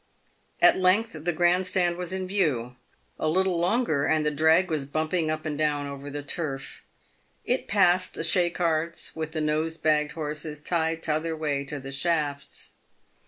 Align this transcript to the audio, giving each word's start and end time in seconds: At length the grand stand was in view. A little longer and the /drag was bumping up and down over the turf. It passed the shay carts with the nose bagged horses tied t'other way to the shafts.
At 0.63 0.79
length 0.79 1.11
the 1.13 1.31
grand 1.31 1.67
stand 1.67 1.95
was 1.95 2.11
in 2.11 2.27
view. 2.27 2.75
A 3.19 3.27
little 3.27 3.59
longer 3.59 4.05
and 4.07 4.25
the 4.25 4.31
/drag 4.31 4.67
was 4.67 4.87
bumping 4.87 5.29
up 5.29 5.45
and 5.45 5.55
down 5.59 5.85
over 5.85 6.09
the 6.09 6.23
turf. 6.23 6.81
It 7.45 7.67
passed 7.67 8.15
the 8.15 8.23
shay 8.23 8.49
carts 8.49 9.15
with 9.15 9.33
the 9.33 9.41
nose 9.41 9.77
bagged 9.77 10.13
horses 10.13 10.59
tied 10.59 11.03
t'other 11.03 11.37
way 11.37 11.63
to 11.65 11.79
the 11.79 11.91
shafts. 11.91 12.71